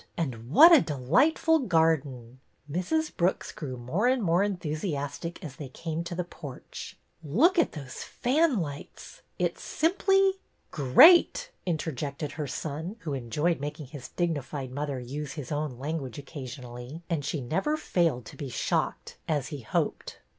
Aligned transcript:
And 0.17 0.49
what 0.49 0.73
a 0.75 0.81
delightful 0.81 1.59
garden!" 1.59 2.39
Mrs. 2.71 3.15
Brooks 3.15 3.51
grew 3.51 3.77
more 3.77 4.07
and 4.07 4.23
more 4.23 4.41
enthusiastic 4.41 5.45
as 5.45 5.57
they 5.57 5.69
came 5.69 6.03
to 6.05 6.15
the 6.15 6.23
porch." 6.23 6.97
Look 7.23 7.59
at 7.59 7.73
those 7.73 8.01
fan 8.03 8.59
lights! 8.61 9.21
It 9.37 9.59
's 9.59 9.61
simply 9.63 10.39
—""Great!" 10.71 11.51
interjected 11.67 12.31
her 12.31 12.47
son, 12.47 12.95
who 13.01 13.13
enjoyed 13.13 13.59
making 13.59 13.89
his 13.89 14.07
dignified 14.07 14.71
mother 14.71 14.99
use 14.99 15.33
his 15.33 15.51
own 15.51 15.77
language 15.77 16.17
occasionally, 16.17 17.03
and 17.07 17.23
she 17.23 17.39
never 17.39 17.77
failed 17.77 18.25
to 18.25 18.35
be 18.35 18.49
shocked 18.49 19.17
as 19.27 19.49
he 19.49 19.59
hoped. 19.61 20.17